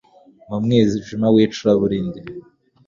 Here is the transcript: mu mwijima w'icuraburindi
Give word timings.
mu 0.47 0.57
mwijima 0.63 1.27
w'icuraburindi 1.33 2.21